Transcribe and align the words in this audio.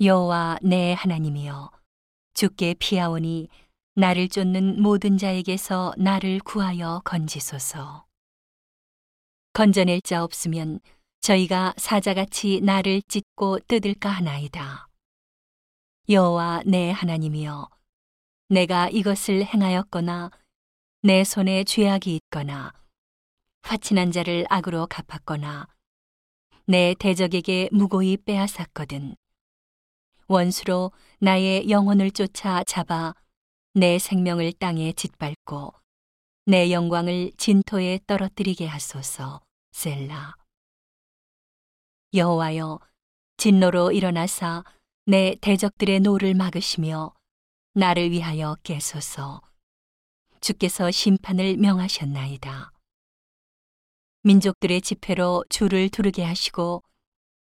여호와 0.00 0.58
내 0.60 0.92
하나님이여 0.92 1.70
주께 2.34 2.74
피하오니 2.74 3.48
나를 3.94 4.28
쫓는 4.28 4.82
모든 4.82 5.16
자에게서 5.16 5.94
나를 5.96 6.40
구하여 6.40 7.00
건지소서. 7.04 8.04
건져낼 9.52 10.00
자 10.00 10.24
없으면 10.24 10.80
저희가 11.20 11.74
사자같이 11.76 12.60
나를 12.60 13.02
찢고 13.02 13.60
뜯을까 13.68 14.10
하나이다. 14.10 14.88
여호와 16.08 16.64
내 16.66 16.90
하나님이여 16.90 17.70
내가 18.48 18.88
이것을 18.88 19.44
행하였거나 19.44 20.32
내 21.02 21.22
손에 21.22 21.62
죄악이 21.62 22.16
있거나 22.16 22.72
화친한 23.62 24.10
자를 24.10 24.44
악으로 24.48 24.88
갚았거나 24.88 25.68
내 26.66 26.96
대적에게 26.98 27.68
무고히 27.70 28.16
빼앗았거든. 28.16 29.14
원수로 30.26 30.92
나의 31.20 31.68
영혼을 31.70 32.10
쫓아 32.10 32.64
잡아 32.64 33.14
내 33.74 33.98
생명을 33.98 34.52
땅에 34.54 34.92
짓밟고 34.92 35.74
내 36.46 36.70
영광을 36.70 37.32
진토에 37.36 38.00
떨어뜨리게 38.06 38.66
하소서. 38.66 39.40
셀라. 39.72 40.36
여호와여, 42.12 42.78
진노로 43.38 43.90
일어나사 43.92 44.62
내 45.06 45.34
대적들의 45.40 46.00
노를 46.00 46.34
막으시며 46.34 47.12
나를 47.72 48.10
위하여 48.12 48.56
깨소서. 48.62 49.40
주께서 50.40 50.90
심판을 50.90 51.56
명하셨나이다. 51.56 52.70
민족들의 54.22 54.80
집회로 54.80 55.44
주를 55.48 55.88
두르게 55.88 56.22
하시고 56.22 56.82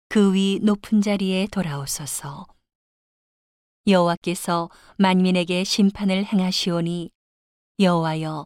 그 0.10 0.34
위 0.34 0.60
높은 0.62 1.02
자리에 1.02 1.48
돌아오소서. 1.48 2.46
여호와께서 3.86 4.70
만민에게 4.98 5.66
심판을 5.66 6.24
행하시오니 6.24 7.12
여호와여 7.80 8.46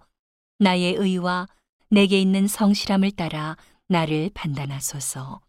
나의 0.59 0.95
의와 0.95 1.47
내게 1.89 2.19
있는 2.19 2.47
성실함을 2.47 3.11
따라 3.11 3.55
나를 3.87 4.31
판단하소서. 4.33 5.41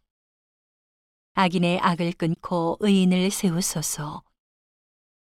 악인의 1.35 1.81
악을 1.81 2.13
끊고 2.13 2.77
의인을 2.81 3.31
세우소서. 3.31 4.23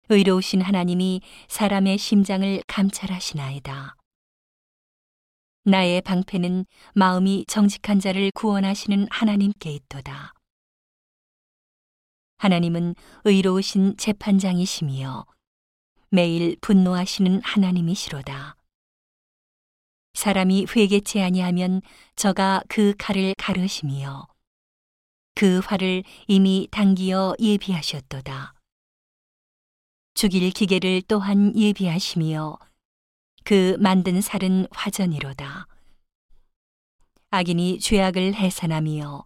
의로우신 0.10 0.62
하나님이 0.62 1.22
사람의 1.48 1.98
심장을 1.98 2.62
감찰하시나이다. 2.68 3.96
나의 5.64 6.02
방패는 6.02 6.66
마음이 6.96 7.46
정직한 7.48 8.00
자를 8.00 8.32
구원하시는 8.34 9.08
하나님께 9.10 9.72
있도다. 9.72 10.34
하나님은 12.40 12.96
의로우신 13.26 13.98
재판장이시며 13.98 15.26
매일 16.10 16.56
분노하시는 16.62 17.42
하나님이시로다. 17.44 18.56
사람이 20.14 20.68
회개치 20.74 21.22
아니하면 21.22 21.82
저가 22.16 22.64
그 22.70 22.94
칼을 22.98 23.36
가르시며 23.38 24.26
그 25.36 25.60
활을 25.60 26.04
이미 26.28 26.68
당기어 26.72 27.36
예비하셨도다. 27.40 28.54
죽일 30.14 30.50
기계를 30.52 31.02
또한 31.10 31.54
예비하시며 31.56 32.58
그 33.44 33.76
만든 33.80 34.22
살은 34.22 34.68
화전이로다. 34.72 35.68
악인이 37.32 37.80
죄악을 37.80 38.34
해산하며 38.34 39.24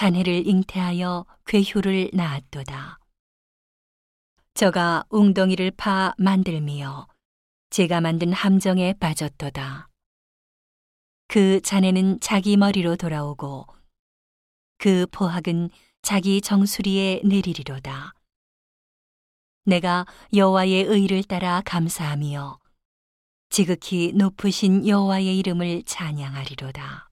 잔해를 0.00 0.46
잉태하여 0.46 1.26
괴효를 1.44 2.08
낳았도다. 2.14 2.98
저가 4.54 5.04
웅덩이를 5.10 5.72
파 5.72 6.14
만들며 6.16 7.06
제가 7.68 8.00
만든 8.00 8.32
함정에 8.32 8.94
빠졌도다. 8.94 9.90
그 11.28 11.60
잔해는 11.60 12.20
자기 12.20 12.56
머리로 12.56 12.96
돌아오고 12.96 13.66
그 14.78 15.06
포학은 15.10 15.68
자기 16.00 16.40
정수리에 16.40 17.20
내리리로다. 17.22 18.14
내가 19.66 20.06
여호와의 20.32 20.84
의를 20.84 21.22
따라 21.24 21.60
감사하며 21.66 22.58
지극히 23.50 24.12
높으신 24.14 24.88
여호와의 24.88 25.38
이름을 25.40 25.82
찬양하리로다. 25.84 27.09